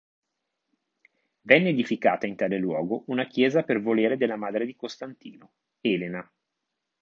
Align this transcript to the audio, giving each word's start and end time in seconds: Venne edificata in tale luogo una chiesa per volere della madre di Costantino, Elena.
Venne 1.41 1.69
edificata 1.69 2.25
in 2.25 2.35
tale 2.35 2.57
luogo 2.57 3.03
una 3.05 3.27
chiesa 3.27 3.61
per 3.61 3.79
volere 3.81 4.17
della 4.17 4.35
madre 4.35 4.65
di 4.65 4.75
Costantino, 4.75 5.51
Elena. 5.79 6.27